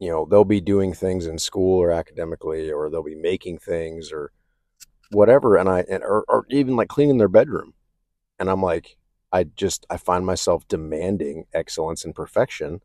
you 0.00 0.10
know, 0.10 0.24
they'll 0.24 0.44
be 0.44 0.60
doing 0.60 0.92
things 0.94 1.26
in 1.26 1.38
school 1.38 1.78
or 1.78 1.90
academically, 1.92 2.70
or 2.70 2.90
they'll 2.90 3.02
be 3.02 3.14
making 3.14 3.58
things 3.58 4.12
or 4.12 4.32
whatever. 5.10 5.56
And 5.56 5.68
I, 5.68 5.84
and, 5.88 6.02
or, 6.02 6.24
or 6.28 6.44
even 6.50 6.76
like 6.76 6.88
cleaning 6.88 7.18
their 7.18 7.28
bedroom. 7.28 7.74
And 8.38 8.50
I'm 8.50 8.62
like, 8.62 8.97
I 9.32 9.44
just, 9.44 9.86
I 9.90 9.96
find 9.96 10.24
myself 10.24 10.66
demanding 10.68 11.44
excellence 11.52 12.04
and 12.04 12.14
perfection. 12.14 12.80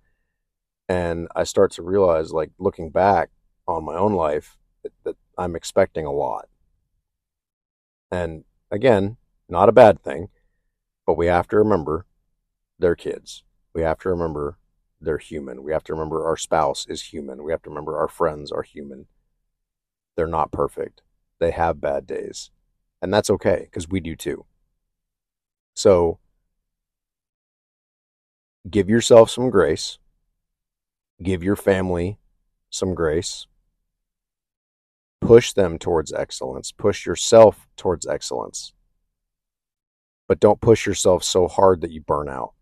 And 0.90 1.28
I 1.36 1.44
start 1.44 1.72
to 1.74 1.82
realize, 1.82 2.32
like, 2.32 2.52
looking 2.60 2.90
back 2.90 3.30
on 3.68 3.86
my 3.86 3.96
own 3.96 4.14
life, 4.14 4.58
that, 4.84 4.92
that 5.06 5.16
I'm 5.38 5.56
expecting 5.56 6.06
a 6.06 6.12
lot 6.12 6.50
and 8.14 8.44
again, 8.70 9.18
not 9.50 9.70
a 9.70 9.72
bad 9.72 10.04
thing, 10.04 10.30
but 11.08 11.18
we 11.18 11.26
have 11.26 11.48
to 11.48 11.58
remember 11.58 12.06
they're 12.78 12.96
kids. 12.96 13.44
We 13.74 13.82
have 13.82 13.98
to 14.00 14.10
remember 14.10 14.60
they're 15.02 15.18
human. 15.18 15.64
We 15.64 15.72
have 15.72 15.84
to 15.86 15.94
remember 15.94 16.24
our 16.24 16.38
spouse 16.38 16.86
is 16.88 17.06
human. 17.06 17.44
We 17.44 17.52
have 17.52 17.64
to 17.64 17.72
remember 17.72 17.98
our 17.98 18.08
friends 18.08 18.52
are 18.52 18.62
human. 18.62 19.08
They're 20.16 20.28
not 20.28 20.52
perfect. 20.52 21.02
They 21.40 21.50
have 21.50 21.82
bad 21.82 22.06
days. 22.06 22.52
And 23.02 23.12
that's 23.12 23.32
okay 23.32 23.62
because 23.64 23.90
we 23.90 24.00
do 24.00 24.16
too. 24.16 24.46
So 25.74 26.20
give 28.70 28.90
yourself 28.90 29.30
some 29.30 29.50
grace. 29.50 29.98
Give 31.22 31.44
your 31.44 31.56
family 31.56 32.18
some 32.70 32.94
grace 32.94 33.48
push 35.24 35.54
them 35.54 35.80
towards 35.80 36.12
excellence, 36.12 36.72
push 36.72 37.06
yourself 37.06 37.68
towards 37.78 38.06
excellence. 38.06 38.74
But 40.28 40.40
don't 40.40 40.62
push 40.62 40.86
yourself 40.86 41.24
so 41.24 41.48
hard 41.48 41.82
that 41.82 41.92
you 41.92 42.02
burn 42.02 42.30
out 42.30 42.54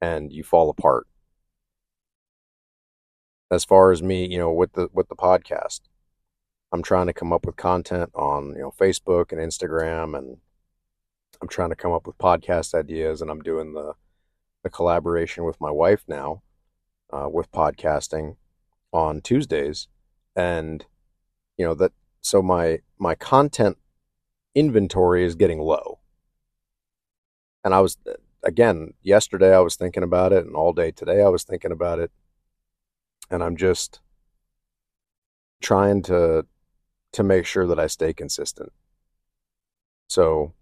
and 0.00 0.32
you 0.32 0.42
fall 0.42 0.70
apart. 0.70 1.06
As 3.50 3.64
far 3.64 3.92
as 3.92 4.02
me, 4.02 4.26
you 4.26 4.38
know, 4.38 4.52
with 4.52 4.72
the 4.72 4.88
with 4.92 5.08
the 5.08 5.16
podcast, 5.16 5.80
I'm 6.72 6.82
trying 6.82 7.06
to 7.06 7.12
come 7.12 7.32
up 7.32 7.46
with 7.46 7.56
content 7.56 8.10
on, 8.14 8.54
you 8.54 8.62
know, 8.62 8.72
Facebook 8.78 9.32
and 9.32 9.40
Instagram 9.40 10.16
and 10.16 10.38
I'm 11.40 11.48
trying 11.48 11.70
to 11.70 11.76
come 11.76 11.92
up 11.92 12.06
with 12.06 12.18
podcast 12.18 12.74
ideas 12.74 13.22
and 13.22 13.30
I'm 13.30 13.42
doing 13.42 13.74
the 13.74 13.94
the 14.64 14.70
collaboration 14.70 15.44
with 15.44 15.60
my 15.60 15.70
wife 15.70 16.02
now 16.08 16.42
uh, 17.12 17.28
with 17.28 17.52
podcasting 17.52 18.34
on 18.92 19.20
Tuesdays 19.20 19.86
and 20.34 20.86
you 21.56 21.64
know 21.64 21.74
that 21.74 21.92
so 22.20 22.42
my 22.42 22.80
my 22.98 23.14
content 23.14 23.76
inventory 24.54 25.24
is 25.24 25.34
getting 25.34 25.60
low. 25.60 25.98
And 27.62 27.74
I 27.74 27.80
was 27.80 27.98
again 28.42 28.94
yesterday 29.02 29.54
I 29.54 29.60
was 29.60 29.76
thinking 29.76 30.02
about 30.02 30.32
it 30.32 30.46
and 30.46 30.54
all 30.54 30.72
day 30.72 30.90
today 30.90 31.22
I 31.22 31.28
was 31.28 31.44
thinking 31.44 31.72
about 31.72 31.98
it 31.98 32.10
and 33.30 33.42
I'm 33.42 33.56
just 33.56 34.00
trying 35.60 36.02
to 36.02 36.46
to 37.12 37.22
make 37.22 37.46
sure 37.46 37.66
that 37.66 37.78
I 37.78 37.86
stay 37.86 38.12
consistent. 38.12 38.72
So 40.08 40.52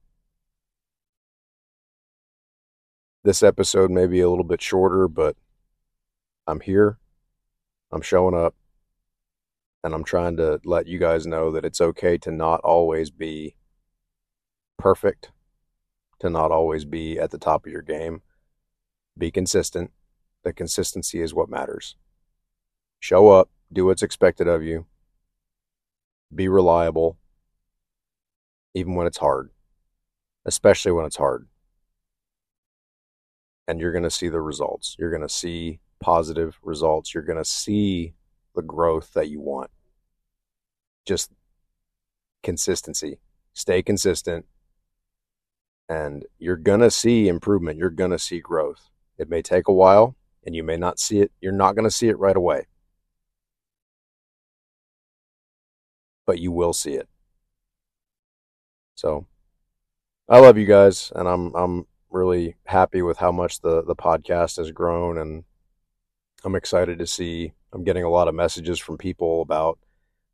this 3.25 3.43
episode 3.43 3.91
may 3.91 4.07
be 4.07 4.21
a 4.21 4.29
little 4.29 4.45
bit 4.45 4.61
shorter, 4.61 5.07
but 5.09 5.37
I'm 6.47 6.61
here. 6.61 6.99
I'm 7.93 8.03
showing 8.03 8.35
up 8.35 8.55
and 9.85 9.95
I'm 9.95 10.05
trying 10.05 10.37
to 10.39 10.61
let 10.65 10.87
you 10.87 10.99
guys 10.99 11.27
know 11.27 11.51
that 11.53 11.65
it's 11.65 11.81
okay 11.81 12.19
to 12.19 12.31
not 12.31 12.61
always 12.61 13.11
be 13.11 13.57
perfect, 14.79 15.31
to 16.21 16.31
not 16.31 16.51
always 16.51 16.85
be 16.85 17.19
at 17.19 17.31
the 17.31 17.39
top 17.39 17.67
of 17.67 17.73
your 17.73 17.83
game. 17.83 18.23
Be 19.17 19.31
consistent. 19.31 19.93
The 20.43 20.53
consistency 20.53 21.21
is 21.21 21.35
what 21.35 21.49
matters. 21.49 21.97
Show 22.99 23.29
up, 23.29 23.51
do 23.73 23.87
what's 23.87 24.03
expected 24.03 24.49
of 24.49 24.63
you, 24.63 24.87
be 26.35 26.49
reliable, 26.49 27.19
even 28.75 28.95
when 28.95 29.07
it's 29.07 29.19
hard, 29.19 29.51
especially 30.45 30.93
when 30.93 31.05
it's 31.05 31.17
hard. 31.17 31.47
And 33.69 33.81
you're 33.81 33.93
going 33.93 34.05
to 34.05 34.11
see 34.11 34.29
the 34.29 34.41
results. 34.41 34.97
You're 34.99 35.11
going 35.11 35.23
to 35.23 35.29
see 35.29 35.81
positive 36.01 36.59
results. 36.63 37.15
You're 37.15 37.23
going 37.23 37.39
to 37.39 37.45
see 37.45 38.15
the 38.55 38.63
growth 38.63 39.13
that 39.15 39.29
you 39.29 39.41
want. 39.41 39.71
Just 41.07 41.31
consistency. 42.43 43.19
Stay 43.55 43.83
consistent 43.83 44.47
and 45.89 46.25
you're 46.39 46.57
going 46.57 46.81
to 46.81 46.91
see 46.91 47.29
improvement. 47.29 47.79
You're 47.79 47.91
going 47.91 48.11
to 48.13 48.19
see 48.19 48.41
growth. 48.41 48.89
It 49.19 49.29
may 49.29 49.43
take 49.43 49.69
a 49.69 49.73
while 49.73 50.17
and 50.45 50.55
you 50.55 50.63
may 50.63 50.77
not 50.77 50.99
see 50.99 51.21
it. 51.21 51.33
You're 51.41 51.53
not 51.53 51.75
going 51.75 51.85
to 51.85 51.91
see 51.91 52.09
it 52.09 52.19
right 52.19 52.37
away. 52.37 52.67
But 56.27 56.39
you 56.39 56.51
will 56.51 56.73
see 56.73 56.95
it. 56.95 57.09
So 58.95 59.27
I 60.29 60.39
love 60.39 60.57
you 60.57 60.67
guys 60.67 61.13
and 61.15 61.29
I'm 61.29 61.55
I'm 61.55 61.87
really 62.13 62.57
happy 62.67 63.03
with 63.03 63.19
how 63.19 63.33
much 63.33 63.61
the 63.61 63.83
the 63.83 63.97
podcast 63.97 64.57
has 64.57 64.71
grown 64.71 65.19
and 65.19 65.45
I'm 66.45 66.55
excited 66.55 66.99
to 66.99 67.07
see 67.07 67.53
I'm 67.73 67.85
getting 67.85 68.05
a 68.05 68.11
lot 68.11 68.29
of 68.29 68.35
messages 68.35 68.79
from 68.79 68.99
people 68.99 69.43
about 69.43 69.79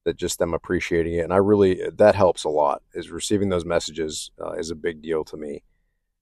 that 0.04 0.16
just 0.16 0.38
them 0.38 0.54
appreciating 0.54 1.14
it 1.14 1.24
and 1.24 1.32
i 1.34 1.36
really 1.36 1.82
that 1.96 2.14
helps 2.14 2.44
a 2.44 2.48
lot 2.48 2.82
is 2.94 3.10
receiving 3.10 3.50
those 3.50 3.66
messages 3.66 4.30
uh, 4.40 4.52
is 4.52 4.70
a 4.70 4.76
big 4.76 5.02
deal 5.02 5.24
to 5.24 5.36
me 5.36 5.62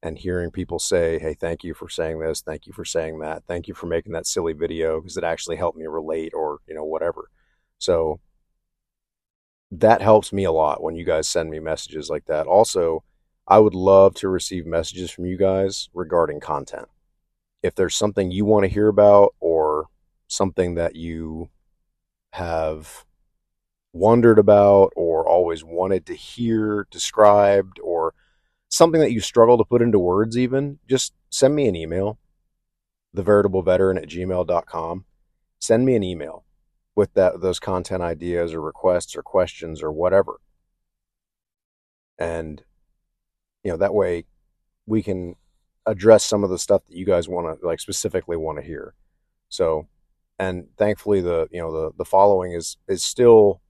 and 0.03 0.19
hearing 0.19 0.51
people 0.51 0.79
say 0.79 1.19
hey 1.19 1.35
thank 1.35 1.63
you 1.65 1.75
for 1.75 1.89
saying 1.89 2.19
this 2.19 2.41
thank 2.41 2.67
you 2.67 2.73
for 2.73 2.85
saying 2.85 3.19
that 3.19 3.43
thank 3.47 3.69
you 3.69 3.75
for 3.75 3.87
making 3.87 4.13
that 4.13 4.27
silly 4.27 4.53
video 4.53 5.01
because 5.01 5.17
it 5.17 5.25
actually 5.25 5.57
helped 5.57 5.79
me 5.79 5.87
relate 5.87 6.33
or 6.35 6.59
you 6.67 6.75
know 6.75 6.85
whatever. 6.85 7.29
So 7.79 8.21
that 9.71 10.01
helps 10.01 10.33
me 10.33 10.45
a 10.45 10.53
lot 10.53 10.83
when 10.83 10.95
you 10.95 11.05
guys 11.05 11.29
send 11.29 11.51
me 11.51 11.59
messages 11.59 12.09
like 12.09 12.27
that. 12.27 12.47
Also 12.47 13.03
i 13.49 13.59
would 13.59 13.75
love 13.75 14.15
to 14.15 14.29
receive 14.29 14.67
messages 14.67 15.11
from 15.11 15.27
you 15.27 15.37
guys 15.37 15.89
regarding 15.95 16.41
content. 16.41 16.89
If 17.63 17.75
there's 17.75 17.97
something 17.97 18.31
you 18.31 18.45
want 18.45 18.65
to 18.65 18.69
hear 18.69 18.89
about 18.89 19.35
or 19.41 19.87
something 20.29 20.75
that 20.75 20.97
you 20.97 21.51
have 22.33 23.05
wondered 23.93 24.39
about 24.39 24.93
or 24.97 25.27
always 25.27 25.65
wanted 25.65 26.07
to 26.07 26.15
hear 26.15 26.87
described 26.91 27.81
or 27.83 28.13
something 28.69 29.01
that 29.01 29.13
you 29.13 29.21
struggle 29.21 29.57
to 29.57 29.65
put 29.65 29.81
into 29.81 29.99
words 29.99 30.37
even 30.37 30.79
just 30.87 31.15
send 31.31 31.55
me 31.55 31.67
an 31.67 31.77
email 31.77 32.19
theveritableveteran 33.17 33.97
at 33.97 34.09
gmail.com 34.09 35.05
send 35.59 35.87
me 35.87 35.97
an 35.97 36.03
email 36.03 36.45
with 36.97 37.13
that 37.15 37.41
those 37.41 37.61
content 37.61 38.03
ideas 38.03 38.55
or 38.55 38.61
requests 38.61 39.15
or 39.15 39.23
questions 39.23 39.83
or 39.83 39.93
whatever. 39.93 40.41
And 42.19 42.65
you 43.67 43.73
know 43.73 43.77
that 43.77 43.95
way 43.95 44.25
we 44.87 45.03
can 45.03 45.35
address 45.87 46.25
some 46.25 46.45
of 46.45 46.51
the 46.51 46.59
stuff 46.59 46.83
that 46.87 46.97
you 46.97 47.05
guys 47.05 47.29
want 47.29 47.61
to 47.61 47.67
like 47.67 47.81
specifically 47.81 48.37
want 48.37 48.59
to 48.59 48.65
hear 48.65 48.95
so 49.49 49.87
and 50.39 50.67
thankfully 50.79 51.21
the 51.21 51.49
you 51.51 51.61
know 51.61 51.73
the 51.73 51.91
the 51.99 52.05
following 52.05 52.53
is 52.53 52.77
is 52.89 53.03
still 53.03 53.61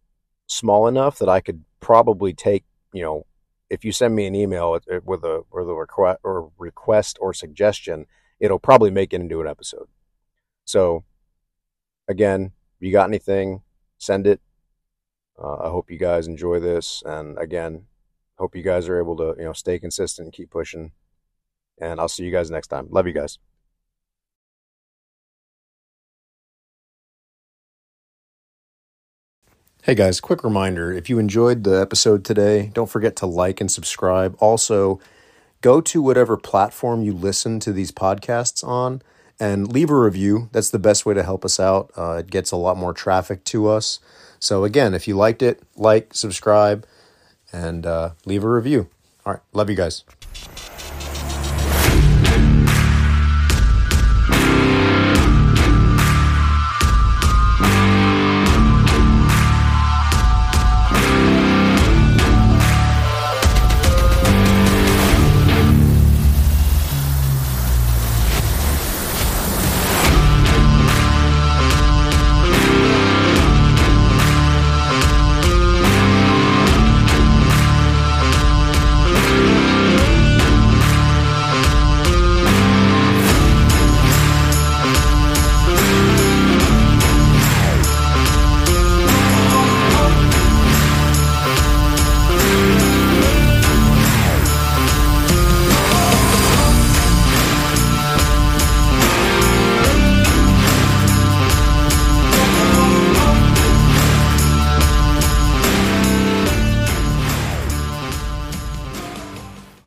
small 0.46 0.86
enough 0.86 1.18
that 1.18 1.28
I 1.28 1.40
could 1.40 1.64
probably 1.80 2.32
take 2.34 2.64
you 2.92 3.02
know 3.02 3.26
if 3.68 3.84
you 3.84 3.92
send 3.92 4.14
me 4.14 4.26
an 4.26 4.34
email 4.34 4.72
with 5.04 5.24
a 5.24 5.42
with 5.50 5.68
a 5.68 5.74
request 5.74 6.20
or 6.22 6.50
request 6.58 7.18
or 7.20 7.34
suggestion, 7.34 8.06
it'll 8.38 8.58
probably 8.58 8.90
make 8.90 9.12
it 9.12 9.20
into 9.20 9.40
an 9.40 9.48
episode. 9.48 9.88
So 10.64 11.04
again, 12.08 12.52
if 12.78 12.86
you 12.86 12.92
got 12.92 13.08
anything, 13.08 13.62
send 13.98 14.26
it. 14.26 14.40
Uh, 15.42 15.56
I 15.64 15.68
hope 15.68 15.90
you 15.90 15.98
guys 15.98 16.28
enjoy 16.28 16.60
this, 16.60 17.02
and 17.04 17.36
again, 17.38 17.86
hope 18.38 18.56
you 18.56 18.62
guys 18.62 18.88
are 18.88 18.98
able 18.98 19.16
to 19.16 19.34
you 19.38 19.44
know 19.44 19.52
stay 19.52 19.78
consistent 19.78 20.26
and 20.26 20.32
keep 20.32 20.50
pushing. 20.50 20.92
And 21.78 22.00
I'll 22.00 22.08
see 22.08 22.24
you 22.24 22.32
guys 22.32 22.50
next 22.50 22.68
time. 22.68 22.88
Love 22.90 23.06
you 23.06 23.12
guys. 23.12 23.38
Hey 29.82 29.94
guys, 29.94 30.20
quick 30.20 30.42
reminder 30.42 30.92
if 30.92 31.08
you 31.08 31.20
enjoyed 31.20 31.62
the 31.62 31.80
episode 31.80 32.24
today, 32.24 32.72
don't 32.74 32.90
forget 32.90 33.14
to 33.16 33.26
like 33.26 33.60
and 33.60 33.70
subscribe. 33.70 34.36
Also, 34.40 34.98
go 35.60 35.80
to 35.80 36.02
whatever 36.02 36.36
platform 36.36 37.02
you 37.02 37.12
listen 37.12 37.60
to 37.60 37.72
these 37.72 37.92
podcasts 37.92 38.66
on 38.66 39.00
and 39.38 39.72
leave 39.72 39.90
a 39.90 39.96
review. 39.96 40.48
That's 40.50 40.70
the 40.70 40.80
best 40.80 41.06
way 41.06 41.14
to 41.14 41.22
help 41.22 41.44
us 41.44 41.60
out. 41.60 41.92
Uh, 41.96 42.16
it 42.18 42.30
gets 42.30 42.50
a 42.50 42.56
lot 42.56 42.76
more 42.76 42.92
traffic 42.92 43.44
to 43.44 43.68
us. 43.68 44.00
So, 44.40 44.64
again, 44.64 44.92
if 44.92 45.06
you 45.06 45.14
liked 45.14 45.40
it, 45.40 45.62
like, 45.76 46.14
subscribe, 46.14 46.84
and 47.56 47.86
uh, 47.86 48.10
leave 48.24 48.44
a 48.44 48.48
review. 48.48 48.88
All 49.24 49.32
right. 49.34 49.42
Love 49.52 49.70
you 49.70 49.76
guys. 49.76 50.04